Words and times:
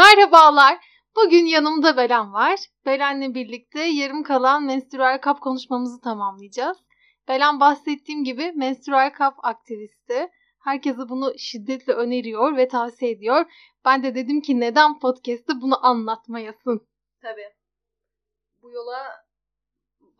Merhabalar. 0.00 0.78
Bugün 1.16 1.46
yanımda 1.46 1.96
Belen 1.96 2.32
var. 2.32 2.60
Belen'le 2.86 3.34
birlikte 3.34 3.80
yarım 3.80 4.22
kalan 4.22 4.62
menstrual 4.62 5.18
kap 5.18 5.40
konuşmamızı 5.40 6.00
tamamlayacağız. 6.00 6.78
Belen 7.28 7.60
bahsettiğim 7.60 8.24
gibi 8.24 8.52
menstrual 8.52 9.10
kap 9.10 9.34
aktivisti. 9.42 10.30
Herkese 10.64 11.08
bunu 11.08 11.38
şiddetle 11.38 11.92
öneriyor 11.92 12.56
ve 12.56 12.68
tavsiye 12.68 13.10
ediyor. 13.10 13.46
Ben 13.84 14.02
de 14.02 14.14
dedim 14.14 14.40
ki 14.40 14.60
neden 14.60 14.98
podcast'te 14.98 15.52
bunu 15.60 15.86
anlatmayasın? 15.86 16.88
Tabii. 17.22 17.52
Bu 18.62 18.70
yola 18.70 19.24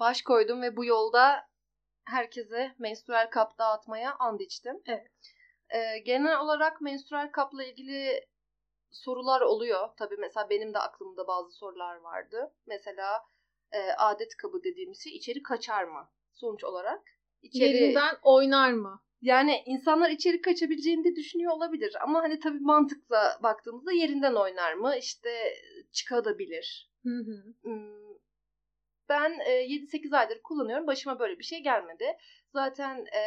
baş 0.01 0.23
koydum 0.23 0.63
ve 0.63 0.77
bu 0.77 0.85
yolda 0.85 1.49
herkese 2.05 2.75
menstrual 2.79 3.31
kap 3.31 3.59
dağıtmaya 3.59 4.17
and 4.19 4.41
içtim. 4.41 4.83
Evet. 4.87 5.11
Ee, 5.75 5.99
genel 5.99 6.41
olarak 6.41 6.81
menstrual 6.81 7.33
kapla 7.33 7.65
ilgili 7.65 8.30
sorular 8.91 9.41
oluyor. 9.41 9.89
Tabii 9.97 10.17
mesela 10.17 10.51
benim 10.51 10.75
de 10.75 10.79
aklımda 10.79 11.27
bazı 11.27 11.53
sorular 11.53 11.97
vardı. 11.97 12.53
Mesela 12.67 13.23
e, 13.73 13.93
adet 13.99 14.37
kabı 14.37 14.65
dediğimiz 14.65 15.05
şey 15.05 15.17
içeri 15.17 15.43
kaçar 15.43 15.85
mı? 15.85 16.11
Sonuç 16.33 16.65
olarak. 16.65 17.03
içeri... 17.43 17.77
Yerinden 17.77 18.15
oynar 18.23 18.73
mı? 18.73 19.03
Yani 19.23 19.63
insanlar 19.67 20.11
içeri 20.11 20.41
kaçabileceğini 20.41 21.05
de 21.05 21.17
düşünüyor 21.17 21.53
olabilir. 21.53 21.97
Ama 22.03 22.23
hani 22.23 22.39
tabii 22.39 22.61
mantıkla 22.61 23.39
baktığımızda 23.43 23.93
yerinden 23.93 24.35
oynar 24.35 24.75
mı? 24.75 24.97
İşte 24.97 25.55
çıkabilir. 25.93 26.91
Hı 27.03 27.19
hı. 27.65 27.71
Ben 29.09 29.39
e, 29.41 29.67
7-8 29.67 30.17
aydır 30.17 30.43
kullanıyorum. 30.43 30.87
Başıma 30.87 31.19
böyle 31.19 31.39
bir 31.39 31.45
şey 31.45 31.63
gelmedi. 31.63 32.17
Zaten 32.53 32.97
e, 32.97 33.23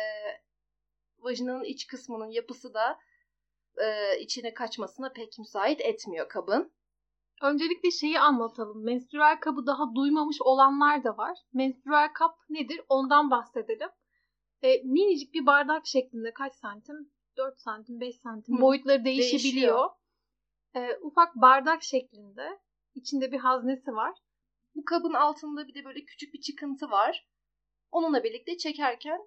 vajinanın 1.20 1.64
iç 1.64 1.88
kısmının 1.88 2.30
yapısı 2.32 2.74
da 2.74 3.00
e, 3.82 4.20
içine 4.20 4.54
kaçmasına 4.54 5.12
pek 5.12 5.40
müsait 5.40 5.82
etmiyor 5.82 6.30
kabın. 6.30 6.72
Öncelikle 7.42 7.92
şeyi 7.92 8.20
anlatalım. 8.20 8.84
Menstrüel 8.86 9.40
kabı 9.40 9.66
daha 9.66 9.96
duymamış 9.96 10.38
olanlar 10.42 11.04
da 11.04 11.18
var. 11.18 11.38
Menstrüel 11.54 12.14
kap 12.14 12.36
nedir? 12.50 12.82
Ondan 12.90 13.32
bahsedelim. 13.32 13.90
E, 14.62 14.82
minicik 14.84 15.34
bir 15.34 15.46
bardak 15.46 15.86
şeklinde 15.86 16.34
kaç 16.34 16.56
santim? 16.56 17.12
4 17.38 17.60
santim, 17.60 18.00
5 18.00 18.16
santim 18.16 18.58
Hı. 18.58 18.62
boyutları 18.62 19.06
değişebiliyor. 19.06 19.90
E, 20.76 20.98
ufak 21.02 21.36
bardak 21.36 21.84
şeklinde. 21.84 22.60
İçinde 22.96 23.32
bir 23.32 23.40
haznesi 23.40 23.92
var. 23.92 24.18
Bu 24.76 24.86
kabın 24.86 25.14
altında 25.14 25.68
bir 25.68 25.74
de 25.74 25.86
böyle 25.86 26.06
küçük 26.06 26.34
bir 26.34 26.42
çıkıntı 26.42 26.92
var. 26.92 27.28
Onunla 27.92 28.24
birlikte 28.24 28.58
çekerken 28.58 29.20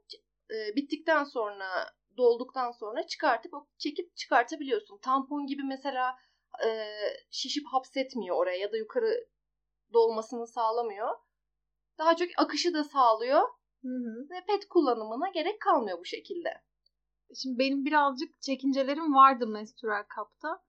e, 0.50 0.76
bittikten 0.76 1.24
sonra 1.24 1.66
dolduktan 2.16 2.70
sonra 2.70 3.06
çıkartıp 3.06 3.52
çekip 3.78 4.16
çıkartabiliyorsun. 4.16 4.98
Tampon 4.98 5.46
gibi 5.46 5.62
mesela 5.62 6.16
e, 6.64 6.68
şişip 7.30 7.66
hapsetmiyor 7.66 8.36
oraya 8.36 8.58
ya 8.58 8.72
da 8.72 8.76
yukarı 8.76 9.26
dolmasını 9.92 10.46
sağlamıyor. 10.46 11.08
Daha 11.98 12.16
çok 12.16 12.28
akışı 12.36 12.74
da 12.74 12.84
sağlıyor. 12.84 13.42
Hı 13.82 13.88
hı. 13.88 14.30
Ve 14.30 14.44
pet 14.46 14.68
kullanımına 14.68 15.28
gerek 15.28 15.60
kalmıyor 15.60 15.98
bu 15.98 16.04
şekilde. 16.04 16.48
Şimdi 17.34 17.58
benim 17.58 17.84
birazcık 17.84 18.42
çekincelerim 18.42 19.14
vardı 19.14 19.46
menstrual 19.46 20.02
kapta. 20.08 20.62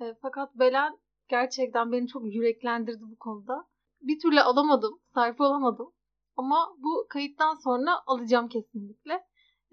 E, 0.00 0.14
fakat 0.22 0.54
Belen 0.54 0.98
gerçekten 1.28 1.92
beni 1.92 2.08
çok 2.08 2.34
yüreklendirdi 2.34 3.02
bu 3.02 3.16
konuda. 3.16 3.68
Bir 4.00 4.20
türlü 4.20 4.40
alamadım, 4.40 5.00
sahip 5.14 5.40
olamadım. 5.40 5.92
Ama 6.36 6.74
bu 6.78 7.06
kayıttan 7.08 7.54
sonra 7.54 8.02
alacağım 8.06 8.48
kesinlikle. 8.48 9.24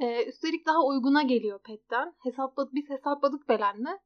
Ee, 0.02 0.26
üstelik 0.26 0.66
daha 0.66 0.86
uyguna 0.86 1.22
geliyor 1.22 1.60
PET'ten. 1.60 2.16
Hesapladık, 2.24 2.74
biz 2.74 2.90
hesapladık 2.90 3.50
Belen'le. 3.50 4.00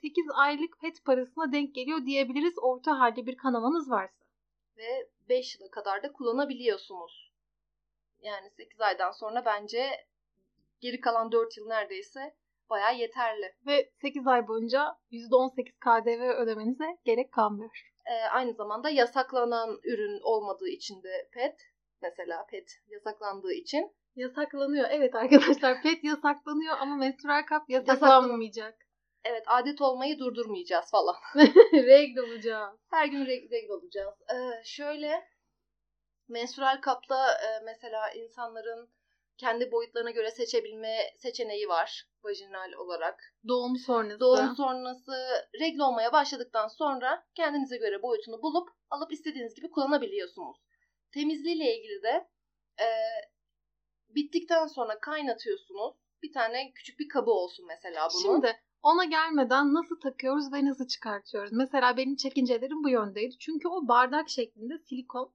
8 0.00 0.24
aylık 0.34 0.80
PET 0.80 1.04
parasına 1.04 1.52
denk 1.52 1.74
geliyor 1.74 2.06
diyebiliriz 2.06 2.54
orta 2.62 2.98
halde 2.98 3.26
bir 3.26 3.36
kanamanız 3.36 3.90
varsa. 3.90 4.24
Ve 4.76 5.08
5 5.28 5.54
yıla 5.54 5.70
kadar 5.70 6.02
da 6.02 6.12
kullanabiliyorsunuz. 6.12 7.32
Yani 8.20 8.50
8 8.50 8.80
aydan 8.80 9.10
sonra 9.10 9.44
bence 9.44 9.90
geri 10.80 11.00
kalan 11.00 11.32
4 11.32 11.56
yıl 11.56 11.66
neredeyse 11.66 12.36
bayağı 12.70 12.96
yeterli. 12.96 13.54
Ve 13.66 13.90
8 14.00 14.26
ay 14.26 14.48
boyunca 14.48 14.98
%18 15.10 15.72
KDV 15.80 16.42
ödemenize 16.42 16.98
gerek 17.04 17.32
kalmıyor. 17.32 17.92
Ee, 18.06 18.28
aynı 18.30 18.54
zamanda 18.54 18.90
yasaklanan 18.90 19.80
ürün 19.84 20.20
olmadığı 20.22 20.68
için 20.68 21.02
de 21.02 21.28
PET, 21.32 21.60
mesela 22.02 22.46
PET 22.46 22.70
yasaklandığı 22.88 23.52
için 23.52 23.99
Yasaklanıyor. 24.16 24.86
Evet 24.90 25.14
arkadaşlar 25.14 25.82
pet 25.82 26.04
yasaklanıyor 26.04 26.76
ama 26.78 26.96
menstrual 26.96 27.42
kap 27.42 27.70
yasaklanmayacak. 27.70 28.78
Evet 29.24 29.44
adet 29.46 29.80
olmayı 29.80 30.18
durdurmayacağız 30.18 30.90
falan. 30.90 31.16
regl 31.72 32.18
olacağız. 32.18 32.78
Her 32.90 33.06
gün 33.06 33.26
regl, 33.26 33.50
regl 33.50 33.70
olacağız. 33.70 34.14
Ee, 34.32 34.64
şöyle 34.64 35.28
menstrual 36.28 36.80
kapta 36.80 37.32
e, 37.32 37.64
mesela 37.64 38.10
insanların 38.10 38.90
kendi 39.36 39.72
boyutlarına 39.72 40.10
göre 40.10 40.30
seçebilme 40.30 40.96
seçeneği 41.16 41.68
var 41.68 42.08
vajinal 42.24 42.72
olarak. 42.72 43.34
Doğum 43.48 43.76
sonrası. 43.76 44.20
Doğum 44.20 44.56
sonrası 44.56 45.12
regl 45.60 45.80
olmaya 45.80 46.12
başladıktan 46.12 46.68
sonra 46.68 47.26
kendinize 47.34 47.76
göre 47.76 48.02
boyutunu 48.02 48.42
bulup 48.42 48.68
alıp 48.90 49.12
istediğiniz 49.12 49.54
gibi 49.54 49.70
kullanabiliyorsunuz. 49.70 50.56
Temizliğiyle 51.14 51.76
ilgili 51.76 52.02
de 52.02 52.28
e, 52.80 52.86
bittikten 54.14 54.66
sonra 54.66 55.00
kaynatıyorsunuz. 55.00 55.94
Bir 56.22 56.32
tane 56.32 56.72
küçük 56.72 56.98
bir 56.98 57.08
kabı 57.08 57.30
olsun 57.30 57.66
mesela 57.66 58.08
bunun. 58.14 58.22
Şimdi 58.22 58.60
ona 58.82 59.04
gelmeden 59.04 59.74
nasıl 59.74 60.00
takıyoruz 60.00 60.52
ve 60.52 60.64
nasıl 60.64 60.86
çıkartıyoruz? 60.86 61.52
Mesela 61.52 61.96
benim 61.96 62.16
çekincelerim 62.16 62.84
bu 62.84 62.88
yöndeydi. 62.88 63.38
Çünkü 63.38 63.68
o 63.68 63.88
bardak 63.88 64.28
şeklinde 64.28 64.78
silikon. 64.78 65.34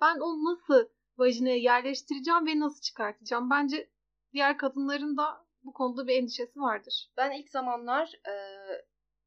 Ben 0.00 0.20
onu 0.20 0.44
nasıl 0.44 0.88
vajinaya 1.18 1.56
yerleştireceğim 1.56 2.46
ve 2.46 2.60
nasıl 2.60 2.80
çıkartacağım? 2.80 3.50
Bence 3.50 3.90
diğer 4.32 4.58
kadınların 4.58 5.16
da 5.16 5.46
bu 5.62 5.72
konuda 5.72 6.06
bir 6.06 6.16
endişesi 6.16 6.60
vardır. 6.60 7.10
Ben 7.16 7.30
ilk 7.30 7.50
zamanlar 7.50 8.12
e, 8.28 8.34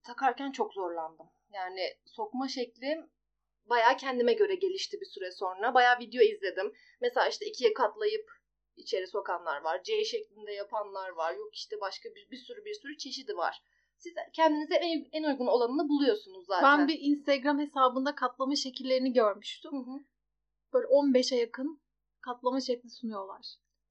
takarken 0.04 0.52
çok 0.52 0.74
zorlandım. 0.74 1.28
Yani 1.54 1.82
sokma 2.06 2.48
şeklim 2.48 3.10
bayağı 3.66 3.98
kendime 3.98 4.34
göre 4.34 4.56
gelişti 4.56 5.02
bir 5.02 5.06
süre 5.06 5.32
sonra. 5.32 5.74
Bayağı 5.74 6.00
video 6.00 6.24
izledim. 6.24 6.74
Mesela 7.02 7.28
işte 7.28 7.46
ikiye 7.46 7.74
katlayıp 7.74 8.39
içeri 8.80 9.08
sokanlar 9.08 9.62
var. 9.62 9.84
C 9.84 10.06
şeklinde 10.06 10.52
yapanlar 10.52 11.10
var. 11.10 11.34
Yok 11.34 11.56
işte 11.56 11.76
başka 11.82 12.10
bir, 12.10 12.32
bir 12.32 12.38
sürü 12.38 12.66
bir 12.66 12.74
sürü 12.74 12.98
çeşidi 12.98 13.38
var. 13.38 13.62
Siz 13.98 14.14
kendinize 14.34 14.76
en, 14.76 15.08
en 15.12 15.24
uygun 15.24 15.48
olanını 15.48 15.90
buluyorsunuz 15.90 16.46
zaten. 16.46 16.80
Ben 16.80 16.88
bir 16.88 17.00
Instagram 17.00 17.60
hesabında 17.60 18.16
katlama 18.16 18.56
şekillerini 18.56 19.14
görmüştüm. 19.14 19.72
Hı 19.72 19.92
hı. 19.92 20.00
Böyle 20.74 20.88
15'e 20.88 21.38
yakın 21.38 21.82
katlama 22.22 22.62
şekli 22.62 22.90
sunuyorlar. 22.90 23.46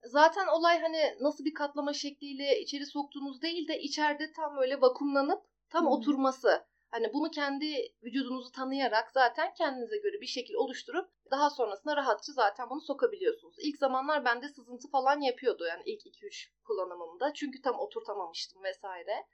Zaten 0.05 0.47
olay 0.47 0.81
hani 0.81 1.17
nasıl 1.21 1.45
bir 1.45 1.55
katlama 1.55 1.93
şekliyle 1.93 2.61
içeri 2.61 2.87
soktuğunuz 2.87 3.43
değil 3.43 3.69
de 3.69 3.81
içeride 3.81 4.33
tam 4.33 4.57
öyle 4.59 4.81
vakumlanıp 4.81 5.43
tam 5.71 5.87
hı 5.87 5.91
oturması. 5.91 6.67
Hani 6.91 7.13
bunu 7.13 7.31
kendi 7.31 7.93
vücudunuzu 8.03 8.53
tanıyarak 8.53 9.11
zaten 9.11 9.55
kendinize 9.55 9.99
göre 9.99 10.21
bir 10.21 10.27
şekil 10.27 10.55
oluşturup 10.55 11.11
daha 11.31 11.51
sonrasında 11.51 11.97
rahatça 11.97 12.33
zaten 12.33 12.71
bunu 12.71 12.81
sokabiliyorsunuz. 12.81 13.55
İlk 13.59 13.79
zamanlar 13.79 14.25
bende 14.25 14.49
sızıntı 14.49 14.89
falan 14.91 15.21
yapıyordu 15.21 15.67
yani 15.67 15.83
ilk 15.87 16.07
2-3 16.07 16.51
kullanımımda. 16.65 17.35
Çünkü 17.35 17.63
tam 17.63 17.81
oturtamamıştım 17.81 18.63
vesaire. 18.63 19.27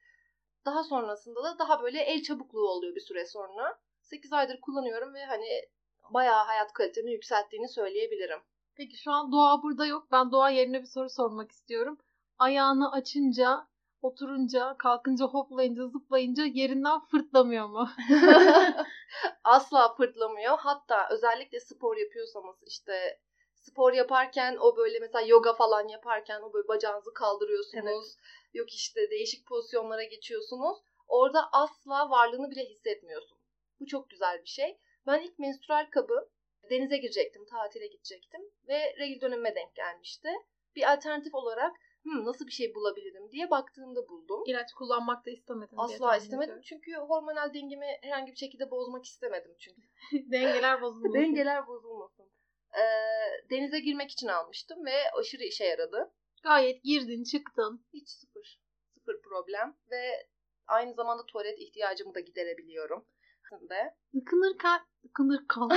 Daha 0.64 0.84
sonrasında 0.84 1.44
da 1.44 1.58
daha 1.58 1.82
böyle 1.82 2.00
el 2.00 2.22
çabukluğu 2.22 2.68
oluyor 2.68 2.94
bir 2.94 3.00
süre 3.00 3.26
sonra. 3.26 3.78
8 4.00 4.32
aydır 4.32 4.60
kullanıyorum 4.60 5.14
ve 5.14 5.24
hani 5.24 5.68
bayağı 6.10 6.44
hayat 6.44 6.72
kalitemi 6.72 7.12
yükselttiğini 7.12 7.68
söyleyebilirim. 7.68 8.40
Peki 8.76 8.96
şu 8.96 9.10
an 9.10 9.32
Doğa 9.32 9.62
burada 9.62 9.86
yok. 9.86 10.08
Ben 10.12 10.32
Doğa 10.32 10.50
yerine 10.50 10.82
bir 10.82 10.86
soru 10.86 11.10
sormak 11.10 11.50
istiyorum. 11.52 11.98
Ayağını 12.38 12.92
açınca 12.92 13.66
oturunca, 14.04 14.76
kalkınca, 14.78 15.24
hoplayınca, 15.24 15.86
zıplayınca 15.86 16.44
yerinden 16.44 17.00
fırtlamıyor 17.00 17.66
mu? 17.66 17.88
Asla 19.44 19.94
fırtlamıyor. 19.94 20.58
Hatta 20.58 21.08
özellikle 21.10 21.60
spor 21.60 21.96
yapıyorsanız 21.96 22.56
işte 22.66 23.20
spor 23.54 23.92
yaparken 23.92 24.56
o 24.60 24.76
böyle 24.76 24.98
mesela 24.98 25.26
yoga 25.26 25.52
falan 25.52 25.88
yaparken 25.88 26.40
o 26.40 26.52
böyle 26.52 26.68
bacağınızı 26.68 27.14
kaldırıyorsunuz. 27.14 28.16
Evet. 28.16 28.54
Yok 28.54 28.70
işte 28.70 29.10
değişik 29.10 29.46
pozisyonlara 29.46 30.04
geçiyorsunuz. 30.04 30.78
Orada 31.08 31.48
asla 31.52 32.10
varlığını 32.10 32.50
bile 32.50 32.64
hissetmiyorsun. 32.64 33.38
Bu 33.80 33.86
çok 33.86 34.10
güzel 34.10 34.42
bir 34.42 34.48
şey. 34.48 34.78
Ben 35.06 35.20
ilk 35.20 35.38
menstrual 35.38 35.90
kabı 35.90 36.28
denize 36.70 36.96
girecektim, 36.96 37.46
tatile 37.46 37.86
gidecektim 37.86 38.40
ve 38.68 38.96
regl 38.98 39.20
dönemime 39.20 39.54
denk 39.54 39.74
gelmişti. 39.74 40.28
Bir 40.76 40.92
alternatif 40.92 41.34
olarak 41.34 41.76
hmm, 42.04 42.24
nasıl 42.24 42.46
bir 42.46 42.52
şey 42.52 42.74
bulabilirim 42.74 43.30
diye 43.30 43.50
baktığımda 43.50 44.08
buldum. 44.08 44.42
İlaç 44.46 44.72
kullanmak 44.72 45.26
da 45.26 45.30
istemedim. 45.30 45.80
Asla 45.80 46.16
istemedim. 46.16 46.60
Çünkü 46.62 46.94
hormonal 46.94 47.54
dengemi 47.54 47.86
herhangi 48.02 48.32
bir 48.32 48.36
şekilde 48.36 48.70
bozmak 48.70 49.04
istemedim 49.04 49.56
çünkü. 49.58 49.82
Dengeler 50.32 50.80
bozulmasın. 50.80 51.14
Dengeler 51.14 51.66
bozulmasın. 51.66 52.30
Ee, 52.74 53.50
denize 53.50 53.80
girmek 53.80 54.10
için 54.10 54.26
almıştım 54.28 54.84
ve 54.84 55.10
aşırı 55.18 55.42
işe 55.42 55.64
yaradı. 55.64 56.12
Gayet 56.42 56.82
girdin 56.82 57.24
çıktın. 57.24 57.86
Hiç 57.92 58.08
sıfır. 58.08 58.60
Sıfır 58.94 59.22
problem 59.22 59.76
ve 59.90 60.28
aynı 60.66 60.94
zamanda 60.94 61.26
tuvalet 61.26 61.58
ihtiyacımı 61.58 62.14
da 62.14 62.20
giderebiliyorum. 62.20 63.06
De. 63.52 63.94
Ikınırken, 64.12 64.80
ıkınırken, 65.06 65.68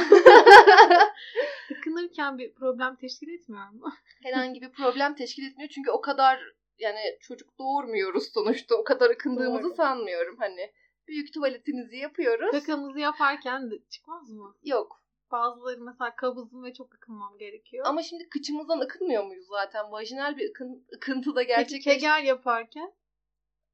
ıkınırken 1.71 2.37
bir 2.37 2.53
problem 2.53 2.95
teşkil 2.95 3.29
etmiyor 3.29 3.69
mu? 3.69 3.93
Herhangi 4.23 4.61
bir 4.61 4.71
problem 4.71 5.15
teşkil 5.15 5.47
etmiyor. 5.47 5.69
Çünkü 5.69 5.91
o 5.91 6.01
kadar 6.01 6.39
yani 6.79 6.99
çocuk 7.21 7.59
doğurmuyoruz 7.59 8.31
sonuçta. 8.33 8.75
O 8.75 8.83
kadar 8.83 9.09
ıkındığımızı 9.09 9.63
Doğru. 9.63 9.75
sanmıyorum. 9.75 10.37
Hani 10.39 10.71
büyük 11.07 11.33
tuvaletimizi 11.33 11.97
yapıyoruz. 11.97 12.51
Kakamızı 12.51 12.99
yaparken 12.99 13.71
çıkmaz 13.89 14.29
mı? 14.29 14.55
Yok. 14.63 15.01
Bazıları 15.31 15.81
mesela 15.81 16.15
kabızım 16.15 16.63
ve 16.63 16.73
çok 16.73 16.93
ıkınmam 16.93 17.37
gerekiyor. 17.37 17.85
Ama 17.87 18.03
şimdi 18.03 18.29
kıçımızdan 18.29 18.79
ıkınmıyor 18.79 19.23
muyuz 19.23 19.47
zaten? 19.47 19.91
Vajinal 19.91 20.37
bir 20.37 20.49
ıkın, 20.49 20.85
ıkıntı 20.95 21.35
da 21.35 21.39
Peki 21.39 21.47
gerçekleş... 21.47 21.83
kegel 21.83 22.23
yaparken 22.25 22.93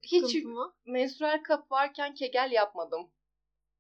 Hiç 0.02 0.44
mı? 0.44 0.74
menstrual 0.86 1.44
kap 1.44 1.72
varken 1.72 2.14
kegel 2.14 2.52
yapmadım. 2.52 3.12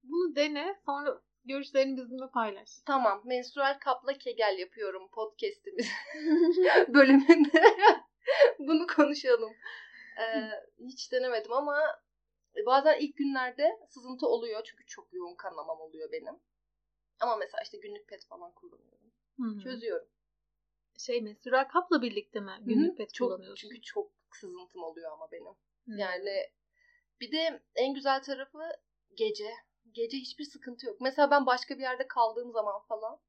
Bunu 0.03 0.35
dene 0.35 0.75
sonra 0.85 1.21
görüşlerini 1.45 1.97
bizimle 1.97 2.27
paylaş. 2.33 2.69
Tamam. 2.85 3.21
Menstrual 3.25 3.79
kapla 3.79 4.13
kegel 4.13 4.57
yapıyorum 4.59 5.09
podcast'imiz 5.09 5.87
bölümünde. 6.87 7.63
Bunu 8.59 8.87
konuşalım. 8.87 9.53
Ee, 10.19 10.49
hiç 10.79 11.11
denemedim 11.11 11.53
ama 11.53 11.77
bazen 12.65 12.99
ilk 12.99 13.17
günlerde 13.17 13.79
sızıntı 13.89 14.27
oluyor. 14.27 14.61
Çünkü 14.63 14.85
çok 14.85 15.13
yoğun 15.13 15.35
kanamam 15.35 15.81
oluyor 15.81 16.11
benim. 16.11 16.35
Ama 17.19 17.35
mesela 17.35 17.61
işte 17.63 17.77
günlük 17.77 18.07
pet 18.07 18.25
falan 18.25 18.51
kullanıyorum. 18.51 19.11
Hı-hı. 19.39 19.59
Çözüyorum. 19.63 20.07
Şey 20.97 21.21
menstrual 21.21 21.67
kapla 21.67 22.01
birlikte 22.01 22.39
mi 22.39 22.51
günlük 22.61 22.97
pet 22.97 23.13
çok, 23.13 23.27
kullanıyorsun? 23.27 23.69
Çünkü 23.69 23.81
çok 23.81 24.11
sızıntım 24.31 24.83
oluyor 24.83 25.11
ama 25.11 25.31
benim. 25.31 25.53
Hı. 25.85 25.99
Yani 25.99 26.49
bir 27.21 27.31
de 27.31 27.63
en 27.75 27.93
güzel 27.93 28.23
tarafı 28.23 28.59
gece. 29.15 29.53
Gece 29.91 30.17
hiçbir 30.17 30.43
sıkıntı 30.43 30.85
yok. 30.85 31.01
Mesela 31.01 31.31
ben 31.31 31.45
başka 31.45 31.77
bir 31.77 31.81
yerde 31.81 32.07
kaldığım 32.07 32.51
zaman 32.51 32.81
falan 32.81 33.19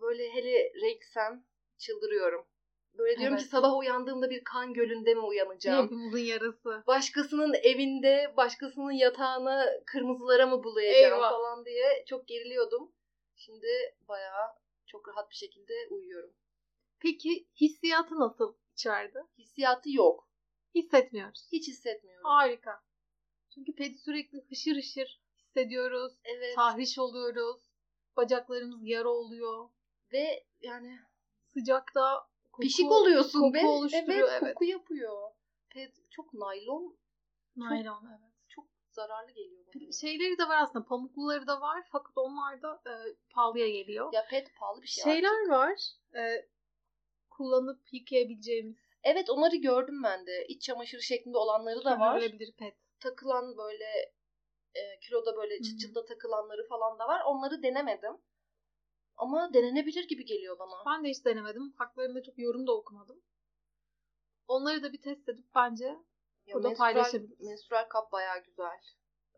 böyle 0.00 0.32
hele 0.32 0.72
renksem 0.82 1.44
çıldırıyorum. 1.78 2.46
Böyle 2.94 3.18
diyorum 3.18 3.36
ki 3.36 3.42
Evet. 3.42 3.50
sabah 3.50 3.78
uyandığımda 3.78 4.30
bir 4.30 4.44
kan 4.44 4.72
gölünde 4.74 5.14
mi 5.14 5.20
uyanacağım? 5.20 5.84
Hepimizin 5.86 6.24
yarası. 6.24 6.82
Başkasının 6.86 7.54
evinde, 7.54 8.34
başkasının 8.36 8.90
yatağını 8.90 9.82
kırmızılara 9.86 10.46
mı 10.46 10.64
bulayacağım 10.64 11.14
Eyvah. 11.14 11.30
falan 11.30 11.64
diye 11.64 12.04
çok 12.08 12.28
geriliyordum. 12.28 12.92
Şimdi 13.36 13.66
bayağı 14.08 14.52
çok 14.86 15.08
rahat 15.08 15.30
bir 15.30 15.34
şekilde 15.34 15.72
uyuyorum. 15.90 16.34
Peki 17.00 17.48
hissiyatı 17.60 18.18
nasıl 18.18 18.54
içeride? 18.72 19.18
Hissiyatı 19.38 19.90
yok. 19.90 20.28
Hissetmiyoruz. 20.74 21.48
Hiç 21.52 21.68
hissetmiyorum. 21.68 22.24
Harika. 22.24 22.82
Çünkü 23.54 23.74
pedi 23.74 23.98
sürekli 23.98 24.44
hışır 24.48 24.76
hışır 24.76 25.20
hissediyoruz. 25.56 26.12
Evet. 26.24 26.54
Tahriş 26.56 26.98
oluyoruz. 26.98 27.56
Bacaklarımız 28.16 28.80
yara 28.82 29.08
oluyor. 29.08 29.68
Ve 30.12 30.44
yani 30.60 30.98
Sıcakta 31.46 32.26
koku, 32.52 32.62
Pişik 32.62 32.90
oluyorsun 32.92 33.40
koku 33.40 33.54
be. 33.54 33.66
oluşturuyor. 33.66 34.28
Evet, 34.28 34.42
Evet. 34.42 34.54
koku 34.54 34.64
yapıyor. 34.64 35.30
Ped 35.70 35.92
çok 36.10 36.34
naylon, 36.34 36.98
Naylon 37.56 38.04
evet. 38.08 38.32
çok 38.48 38.64
zararlı 38.90 39.32
geliyor 39.32 39.64
bana. 39.66 39.92
Şeyleri 39.92 40.38
de 40.38 40.48
var 40.48 40.62
aslında. 40.62 40.84
Pamukluları 40.84 41.46
da 41.46 41.60
var. 41.60 41.82
Fakat 41.92 42.12
onlar 42.18 42.62
da 42.62 42.82
e, 42.86 42.92
pahalıya 43.30 43.68
geliyor. 43.68 44.12
Ya 44.12 44.26
pet 44.30 44.54
pahalı 44.58 44.82
bir 44.82 44.86
şey 44.86 45.04
Şeyler 45.04 45.38
artık. 45.40 45.50
var. 45.50 45.80
e, 46.20 46.48
kullanıp 47.30 47.80
yıkayabileceğimiz. 47.92 48.76
Evet 49.02 49.30
onları 49.30 49.56
gördüm 49.56 50.02
ben 50.02 50.26
de. 50.26 50.46
İç 50.46 50.62
çamaşırı 50.62 51.02
şeklinde 51.02 51.38
olanları 51.38 51.84
da 51.84 51.98
var. 52.00 52.20
Sürdürülebilir 52.20 52.52
pet. 52.52 52.74
Takılan 53.00 53.56
böyle 53.56 54.12
e, 54.76 54.98
kiloda 55.00 55.36
böyle 55.36 55.62
çıt 55.62 55.80
çıtla 55.80 56.04
takılanları 56.04 56.68
falan 56.68 56.98
da 56.98 57.08
var. 57.08 57.22
Onları 57.26 57.62
denemedim. 57.62 58.16
Ama 59.16 59.54
denenebilir 59.54 60.08
gibi 60.08 60.24
geliyor 60.24 60.58
bana. 60.58 60.82
Ben 60.86 61.04
de 61.04 61.08
hiç 61.08 61.24
denemedim. 61.24 61.72
Haklarında 61.76 62.22
çok 62.22 62.38
yorum 62.38 62.66
da 62.66 62.72
okumadım. 62.76 63.22
Onları 64.48 64.82
da 64.82 64.92
bir 64.92 65.00
test 65.02 65.28
edip 65.28 65.44
bence 65.54 65.84
Ya 66.46 66.54
burada 66.54 66.68
menstrual- 66.68 66.76
paylaşabiliriz. 66.78 67.40
Menstrual 67.40 67.88
kap 67.88 68.12
bayağı 68.12 68.44
güzel. 68.44 68.80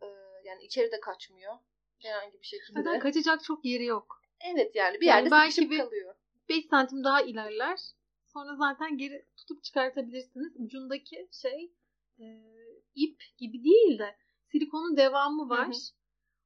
Ee, 0.01 0.05
yani 0.43 0.63
içeri 0.63 0.91
de 0.91 0.99
kaçmıyor. 0.99 1.53
Herhangi 2.01 2.39
bir 2.39 2.45
şekilde. 2.45 2.83
zaten 2.83 2.99
kaçacak 2.99 3.43
çok 3.43 3.65
yeri 3.65 3.85
yok. 3.85 4.21
Evet 4.53 4.75
yani 4.75 4.99
bir 5.01 5.05
Yani 5.05 5.17
yerde 5.17 5.31
belki 5.31 5.53
sıkışıp 5.53 5.71
bir- 5.71 5.79
kalıyor. 5.79 6.15
5 6.49 6.65
santim 6.65 7.03
daha 7.03 7.21
ilerler. 7.21 7.79
Sonra 8.25 8.55
zaten 8.55 8.97
geri 8.97 9.25
tutup 9.37 9.63
çıkartabilirsiniz. 9.63 10.53
Ucundaki 10.55 11.29
şey 11.31 11.73
e, 12.19 12.25
ip 12.95 13.21
gibi 13.37 13.63
değil 13.63 13.99
de 13.99 14.15
silikonun 14.51 14.97
devamı 14.97 15.49
var. 15.49 15.67
Hı 15.67 15.71
hı. 15.71 15.99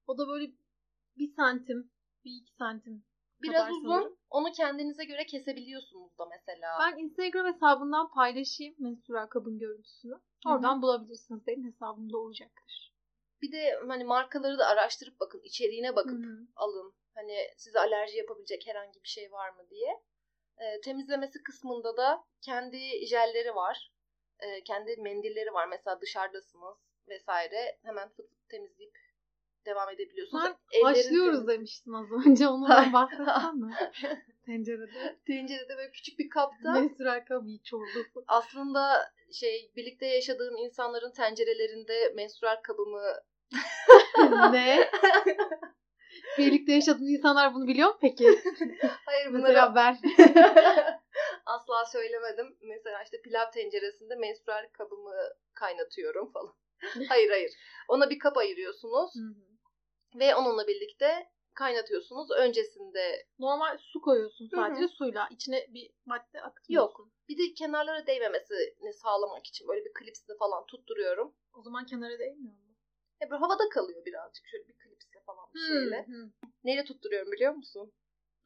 O 0.07 0.17
da 0.17 0.27
böyle 0.27 0.51
bir 1.17 1.33
santim, 1.35 1.91
bir 2.25 2.31
iki 2.41 2.53
santim 2.55 3.05
Biraz 3.41 3.71
uzun. 3.71 3.89
sanırım. 3.89 4.17
Onu 4.29 4.51
kendinize 4.51 5.05
göre 5.05 5.25
kesebiliyorsunuz 5.25 6.17
da 6.17 6.25
mesela. 6.25 6.77
Ben 6.79 6.97
Instagram 6.97 7.53
hesabından 7.53 8.11
paylaşayım 8.11 8.75
menstrual 8.79 9.27
kabın 9.27 9.59
görüntüsünü. 9.59 10.13
Oradan 10.47 10.81
bulabilirsiniz. 10.81 11.47
Benim 11.47 11.65
hesabımda 11.65 12.17
olacaktır. 12.17 12.93
Bir 13.41 13.51
de 13.51 13.79
hani 13.87 14.03
markaları 14.03 14.57
da 14.57 14.67
araştırıp 14.67 15.19
bakın, 15.19 15.41
içeriğine 15.43 15.95
bakıp 15.95 16.23
Hı 16.25 16.29
hı. 16.29 16.47
alın. 16.55 16.93
Hani 17.15 17.37
size 17.57 17.79
alerji 17.79 18.17
yapabilecek 18.17 18.67
herhangi 18.67 19.03
bir 19.03 19.07
şey 19.07 19.31
var 19.31 19.49
mı 19.49 19.69
diye. 19.69 20.03
Ee, 20.57 20.81
temizlemesi 20.81 21.43
kısmında 21.43 21.97
da 21.97 22.23
kendi 22.41 23.05
jelleri 23.07 23.55
var. 23.55 23.93
Ee, 24.39 24.63
kendi 24.63 24.97
mendilleri 24.97 25.53
var. 25.53 25.67
Mesela 25.67 26.01
dışarıdasınız 26.01 26.77
vesaire. 27.09 27.77
Hemen 27.83 28.09
fıt 28.09 28.29
fıt 28.29 28.49
temizleyip 28.49 28.97
devam 29.65 29.89
edebiliyorsunuz. 29.89 30.43
Ellerin 30.71 30.85
haşlıyoruz 30.85 31.39
temiz- 31.39 31.47
demiştin 31.47 31.93
az 31.93 32.11
önce. 32.25 32.47
Ondan 32.47 32.93
bahsetsen 32.93 33.57
mi? 33.57 33.73
Tencerede. 34.45 35.17
Tencerede 35.27 35.77
böyle 35.77 35.91
küçük 35.91 36.19
bir 36.19 36.29
kapta. 36.29 36.71
Menstrual 36.71 37.25
kab 37.25 37.47
iç 37.47 37.65
çorbası. 37.65 38.23
Aslında 38.27 39.11
şey 39.31 39.71
birlikte 39.75 40.05
yaşadığım 40.05 40.57
insanların 40.57 41.11
tencerelerinde 41.11 42.13
menstrual 42.15 42.55
kabımı 42.63 43.01
ne? 44.51 44.89
Birlikte 46.37 46.73
yaşadığın 46.73 47.07
insanlar 47.07 47.53
bunu 47.53 47.67
biliyor 47.67 47.89
mu 47.89 47.97
peki? 48.01 48.39
Hayır 49.05 49.27
bunları 49.29 49.41
Mesela 49.41 49.75
ben. 49.75 49.97
asla 51.45 51.85
söylemedim. 51.85 52.57
Mesela 52.61 53.03
işte 53.03 53.21
pilav 53.21 53.51
tenceresinde 53.51 54.15
menstrual 54.15 54.69
kabımı 54.73 55.15
kaynatıyorum 55.53 56.31
falan. 56.31 56.53
hayır 57.09 57.29
hayır. 57.29 57.51
Ona 57.87 58.09
bir 58.09 58.19
kap 58.19 58.37
ayırıyorsunuz 58.37 59.13
ve 60.15 60.35
onunla 60.35 60.67
birlikte 60.67 61.29
kaynatıyorsunuz. 61.53 62.31
Öncesinde 62.31 63.25
Normal 63.39 63.77
su 63.81 64.01
koyuyorsun 64.01 64.47
sadece 64.55 64.81
Hı 64.83 64.87
suyla. 64.87 65.27
İçine 65.31 65.67
bir 65.73 65.91
madde 66.05 66.41
akıtmıyorsun. 66.41 67.13
bir 67.29 67.37
de 67.37 67.53
kenarlara 67.53 68.07
değmemesini 68.07 68.93
sağlamak 68.93 69.47
için 69.47 69.67
böyle 69.67 69.85
bir 69.85 69.93
klipsle 69.93 70.33
falan 70.39 70.65
tutturuyorum. 70.65 71.35
O 71.53 71.61
zaman 71.61 71.85
kenara 71.85 72.19
değmiyor 72.19 72.53
mu? 72.53 72.59
E 73.21 73.29
böyle 73.29 73.39
havada 73.39 73.69
kalıyor 73.69 74.05
birazcık 74.05 74.45
şöyle 74.51 74.67
bir 74.67 74.77
klipsle 74.77 75.19
falan 75.25 75.45
bir 75.53 75.59
şeyle. 75.59 76.05
Hı. 76.07 76.29
Neyle 76.63 76.83
tutturuyorum 76.85 77.31
biliyor 77.31 77.53
musun? 77.53 77.93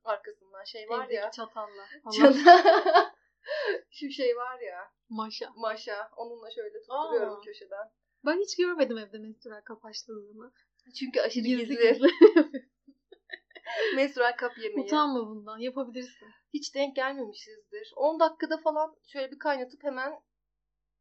Arkasından 0.04 0.64
şey 0.64 0.90
var 0.90 1.00
Evdeki 1.06 1.16
ya. 1.16 1.32
çatalla. 1.32 1.88
Allah 2.06 2.16
Çatal- 2.16 3.12
Şu 3.92 4.10
şey 4.10 4.36
var 4.36 4.60
ya. 4.60 4.92
maşa. 5.10 5.50
Maşa. 5.56 6.10
Onunla 6.18 6.52
şöyle 6.52 6.80
tutturuyorum 6.82 7.34
Aa. 7.38 7.42
köşeden. 7.42 7.92
Ben 8.28 8.40
hiç 8.40 8.58
görmedim 8.58 8.98
evde 8.98 9.18
menstrual 9.18 9.62
kap 9.62 9.84
haşladığını. 9.84 10.52
Çünkü 11.00 11.22
aşırı 11.22 11.44
Gizli 11.44 11.78
gizli. 11.78 12.08
Menstrual 13.96 14.38
kap 14.38 14.58
yemeği. 14.58 14.88
Utanma 14.88 15.28
bundan. 15.28 15.58
Yapabilirsin. 15.58 16.28
Hiç 16.54 16.76
denk 16.76 16.96
gelmemişizdir. 16.96 17.94
10 17.96 18.20
dakikada 18.20 18.58
falan 18.58 18.96
şöyle 19.08 19.32
bir 19.32 19.40
kaynatıp 19.40 19.84
hemen 19.84 20.12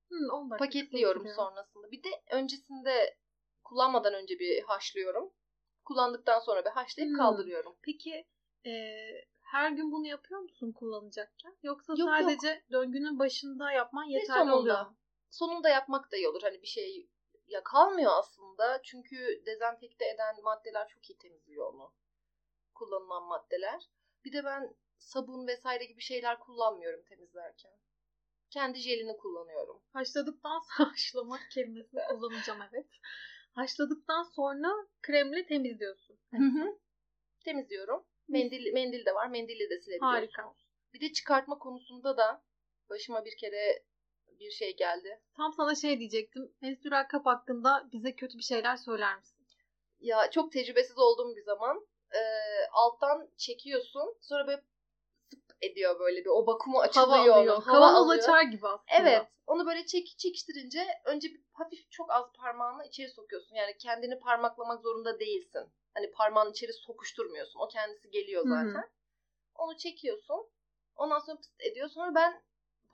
Hı, 0.08 0.32
10 0.32 0.50
dakika 0.50 0.64
paketliyorum 0.64 1.28
sonrasında. 1.36 1.90
Bir 1.90 2.02
de 2.02 2.08
öncesinde 2.30 3.16
kullanmadan 3.64 4.14
önce 4.14 4.38
bir 4.38 4.62
haşlıyorum. 4.62 5.32
Kullandıktan 5.84 6.40
sonra 6.40 6.64
bir 6.64 6.70
haşlayıp 6.70 7.10
Hmm. 7.10 7.18
kaldırıyorum. 7.18 7.76
Peki 7.82 8.26
e, 8.66 8.72
her 9.42 9.70
gün 9.70 9.92
bunu 9.92 10.06
yapıyor 10.06 10.40
musun 10.40 10.72
kullanacakken? 10.72 11.56
Yoksa 11.62 11.94
Yok, 11.98 12.08
sadece 12.08 12.64
döngünün 12.72 13.18
başında 13.18 13.72
yapman 13.72 14.04
yeterli 14.04 14.52
oluyor 14.52 14.86
mu? 14.86 14.96
Sonunda 15.30 15.68
yapmak 15.68 16.12
da 16.12 16.16
iyi 16.16 16.28
olur. 16.28 16.42
Hani 16.42 16.62
bir 16.62 16.66
şey 16.66 17.08
ya 17.46 17.62
kalmıyor 17.64 18.12
aslında. 18.18 18.82
Çünkü 18.82 19.42
dezenfekte 19.46 20.08
eden 20.08 20.42
maddeler 20.42 20.88
çok 20.88 21.10
iyi 21.10 21.18
temizliyor 21.18 21.74
onu. 21.74 21.92
Kullanılan 22.74 23.22
maddeler. 23.22 23.90
Bir 24.24 24.32
de 24.32 24.44
ben 24.44 24.74
sabun 24.98 25.46
vesaire 25.46 25.84
gibi 25.84 26.00
şeyler 26.00 26.38
kullanmıyorum 26.38 27.02
temizlerken. 27.04 27.72
Kendi 28.50 28.78
jelini 28.78 29.16
kullanıyorum. 29.16 29.82
Haşladıktan 29.92 30.58
sonra 30.58 30.90
haşlamak 30.92 31.50
kelimesini 31.50 32.00
kullanacağım 32.08 32.62
evet. 32.62 32.86
Haşladıktan 33.52 34.22
sonra 34.22 34.72
kremle 35.02 35.46
temizliyorsun. 35.46 36.18
Temizliyorum. 37.44 38.06
Mendil, 38.28 38.72
mendil 38.72 39.06
de 39.06 39.14
var. 39.14 39.26
Mendille 39.26 39.70
de 39.70 39.80
silebiliyorsunuz. 39.80 40.34
Harika. 40.34 40.54
Bir 40.94 41.00
de 41.00 41.12
çıkartma 41.12 41.58
konusunda 41.58 42.16
da 42.16 42.44
başıma 42.90 43.24
bir 43.24 43.36
kere 43.36 43.84
bir 44.38 44.50
şey 44.50 44.76
geldi. 44.76 45.20
Tam 45.36 45.52
sana 45.52 45.74
şey 45.74 45.98
diyecektim. 45.98 46.52
Menstrual 46.60 47.08
kap 47.08 47.26
hakkında 47.26 47.88
bize 47.92 48.16
kötü 48.16 48.38
bir 48.38 48.42
şeyler 48.42 48.76
söyler 48.76 49.16
misin? 49.16 49.36
Ya 50.00 50.30
çok 50.30 50.52
tecrübesiz 50.52 50.98
olduğum 50.98 51.36
bir 51.36 51.42
zaman 51.42 51.86
e, 52.14 52.20
alttan 52.72 53.28
çekiyorsun. 53.36 54.16
Sonra 54.20 54.46
böyle 54.46 54.62
sıp 55.30 55.40
ediyor 55.60 56.00
böyle 56.00 56.20
bir 56.24 56.30
o 56.30 56.46
vakumu 56.46 56.80
açılıyor. 56.80 57.18
Hava 57.18 57.34
alıyor. 57.34 57.64
Kavanoz 57.64 58.06
alıyor. 58.06 58.22
açar 58.22 58.42
gibi 58.42 58.66
aslında. 58.66 59.10
Evet. 59.10 59.26
Onu 59.46 59.66
böyle 59.66 59.86
çek, 59.86 60.18
çekiştirince 60.18 60.86
önce 61.04 61.28
bir 61.28 61.40
hafif 61.52 61.90
çok 61.90 62.10
az 62.10 62.32
parmağını 62.32 62.86
içeri 62.86 63.10
sokuyorsun. 63.10 63.54
Yani 63.54 63.78
kendini 63.78 64.18
parmaklamak 64.18 64.82
zorunda 64.82 65.20
değilsin. 65.20 65.72
Hani 65.94 66.10
parmağını 66.10 66.50
içeri 66.50 66.72
sokuşturmuyorsun. 66.72 67.60
O 67.60 67.68
kendisi 67.68 68.10
geliyor 68.10 68.42
zaten. 68.48 68.90
Onu 69.54 69.76
çekiyorsun. 69.76 70.50
Ondan 70.96 71.18
sonra 71.18 71.36
pıst 71.36 71.60
ediyor. 71.60 71.88
Sonra 71.88 72.14
ben 72.14 72.42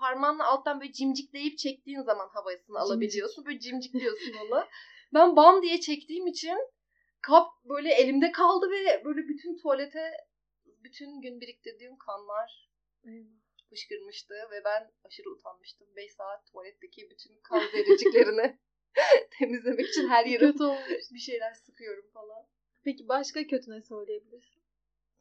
parmağınla 0.03 0.47
alttan 0.47 0.81
böyle 0.81 0.93
cimcikleyip 0.93 1.59
çektiğin 1.59 2.03
zaman 2.03 2.29
havasını 2.29 2.79
alabiliyorsun. 2.79 3.45
Böyle 3.47 3.61
cimcikliyorsun 3.61 4.33
onu. 4.47 4.65
Ben 5.15 5.37
bam 5.37 5.63
diye 5.63 5.81
çektiğim 5.81 6.27
için 6.27 6.59
kap 7.21 7.49
böyle 7.65 7.95
elimde 7.95 8.33
kaldı 8.33 8.71
ve 8.71 9.05
böyle 9.05 9.29
bütün 9.29 9.57
tuvalete 9.57 10.17
bütün 10.67 11.21
gün 11.21 11.41
biriktirdiğim 11.41 11.97
kanlar 11.99 12.71
fışkırmıştı 13.71 14.35
ve 14.35 14.65
ben 14.65 14.91
aşırı 15.05 15.31
utanmıştım. 15.31 15.89
5 15.97 16.13
saat 16.13 16.47
tuvaletteki 16.47 17.11
bütün 17.11 17.41
kan 17.41 17.61
zerreciklerini 17.73 18.59
temizlemek 19.39 19.89
için 19.89 20.09
her 20.09 20.27
yere 20.27 20.55
bir 21.15 21.19
şeyler 21.19 21.55
sıkıyorum 21.55 22.11
falan. 22.15 22.47
Peki 22.85 23.09
başka 23.09 23.47
kötü 23.47 23.71
ne 23.71 23.83
söyleyebilirsin? 23.83 24.62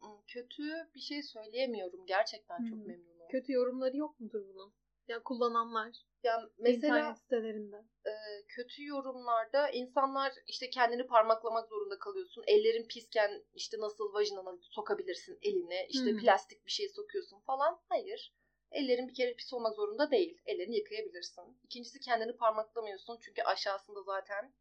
Hmm, 0.02 0.22
Kötü 0.28 0.62
bir 0.94 1.00
şey 1.00 1.22
söyleyemiyorum. 1.22 2.06
Gerçekten 2.06 2.56
çok 2.64 2.78
Hmm. 2.78 2.86
memnunum. 2.86 3.28
Kötü 3.30 3.52
yorumları 3.52 3.96
yok 3.96 4.20
mudur 4.20 4.42
bunun? 4.54 4.72
Ya 5.08 5.22
kullananlar 5.22 5.96
Ya 6.24 6.48
mesela 6.58 6.98
internet 6.98 7.18
sitelerinde. 7.18 7.76
e, 8.06 8.12
kötü 8.48 8.84
yorumlarda 8.86 9.68
insanlar 9.70 10.32
işte 10.46 10.70
kendini 10.70 11.06
parmaklamak 11.06 11.68
zorunda 11.68 11.98
kalıyorsun. 11.98 12.44
Ellerin 12.46 12.88
pisken 12.88 13.44
işte 13.54 13.76
nasıl 13.80 14.12
vajinana 14.14 14.58
sokabilirsin 14.70 15.38
elini. 15.42 15.86
işte 15.88 16.10
hı. 16.10 16.16
plastik 16.16 16.66
bir 16.66 16.70
şey 16.70 16.88
sokuyorsun 16.88 17.40
falan. 17.40 17.80
Hayır. 17.88 18.34
Ellerin 18.70 19.08
bir 19.08 19.14
kere 19.14 19.34
pis 19.34 19.52
olmak 19.52 19.74
zorunda 19.74 20.10
değil. 20.10 20.38
Ellerini 20.46 20.76
yıkayabilirsin. 20.76 21.44
İkincisi 21.64 22.00
kendini 22.00 22.36
parmaklamıyorsun. 22.36 23.18
Çünkü 23.22 23.42
aşağısında 23.42 24.02
zaten 24.02 24.52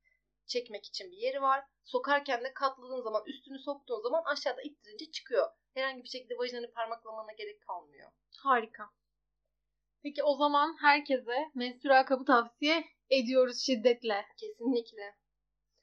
çekmek 0.52 0.86
için 0.86 1.12
bir 1.12 1.18
yeri 1.18 1.42
var. 1.42 1.64
Sokarken 1.84 2.44
de 2.44 2.54
katladığın 2.54 3.02
zaman 3.02 3.24
üstünü 3.26 3.60
soktuğun 3.60 4.02
zaman 4.02 4.24
aşağıda 4.26 4.62
ittirince 4.62 5.12
çıkıyor. 5.12 5.48
Herhangi 5.74 6.04
bir 6.04 6.10
şekilde 6.10 6.38
vajinanı 6.38 6.72
parmaklamana 6.72 7.32
gerek 7.32 7.62
kalmıyor. 7.62 8.12
Harika. 8.38 8.90
Peki 10.04 10.24
o 10.24 10.36
zaman 10.36 10.78
herkese 10.82 11.52
menstrual 11.56 12.04
kapı 12.04 12.26
tavsiye 12.26 12.86
ediyoruz 13.10 13.66
şiddetle. 13.66 14.26
Kesinlikle. 14.38 15.16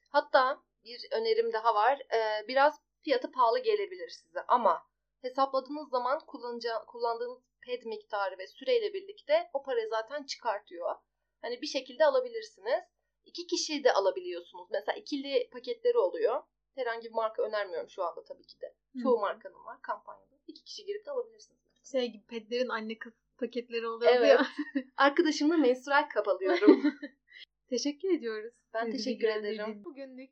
Hatta 0.09 0.63
bir 0.83 1.07
önerim 1.11 1.53
daha 1.53 1.75
var. 1.75 1.99
Ee, 2.13 2.47
biraz 2.47 2.79
fiyatı 3.03 3.31
pahalı 3.31 3.59
gelebilir 3.59 4.09
size 4.09 4.41
ama 4.47 4.83
hesapladığınız 5.21 5.89
zaman 5.89 6.19
kullanıca- 6.19 6.85
kullandığınız 6.85 7.39
ped 7.65 7.83
miktarı 7.83 8.37
ve 8.37 8.47
süreyle 8.47 8.93
birlikte 8.93 9.49
o 9.53 9.63
parayı 9.63 9.89
zaten 9.89 10.23
çıkartıyor. 10.23 10.95
Hani 11.41 11.61
bir 11.61 11.67
şekilde 11.67 12.05
alabilirsiniz. 12.05 12.83
İki 13.29 13.47
kişi 13.47 13.83
de 13.83 13.93
alabiliyorsunuz. 13.93 14.67
Mesela 14.71 14.95
ikili 14.97 15.49
paketleri 15.51 15.97
oluyor. 15.97 16.43
Herhangi 16.75 17.05
bir 17.05 17.13
marka 17.13 17.43
önermiyorum 17.43 17.89
şu 17.89 18.03
anda 18.03 18.23
tabii 18.23 18.45
ki 18.45 18.61
de. 18.61 18.75
Çoğu 19.03 19.17
Hı. 19.17 19.21
markanın 19.21 19.65
var 19.65 19.81
kampanyada. 19.81 20.35
İki 20.47 20.63
kişi 20.63 20.85
girip 20.85 21.05
de 21.05 21.11
alabilirsiniz. 21.11 21.59
Şey 21.91 22.07
gibi 22.11 22.25
pedlerin 22.25 22.69
anne 22.69 22.97
kız 22.97 23.13
paketleri 23.37 23.87
oluyor 23.87 24.11
Evet. 24.15 24.29
ya. 24.29 24.47
Arkadaşımla 24.97 25.57
menstrual 25.67 26.09
kap 26.09 26.27
alıyorum. 26.27 26.81
Teşekkür 27.69 28.09
ediyoruz. 28.17 28.53
Ben 28.73 28.87
Bizi 28.87 28.97
teşekkür 28.97 29.27
ederim. 29.27 29.85
Bugünlük 29.85 30.31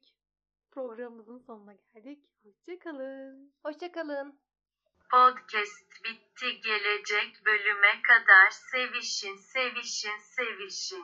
programımızın 0.72 1.40
sonuna 1.40 1.74
geldik. 1.74 2.20
Hoşçakalın. 2.44 3.54
Hoşçakalın. 3.66 4.40
Podcast 5.12 6.04
bitti 6.04 6.62
gelecek 6.64 7.46
bölüme 7.46 8.02
kadar 8.08 8.50
sevişin 8.50 9.36
sevişin 9.36 10.18
sevişin. 10.36 11.04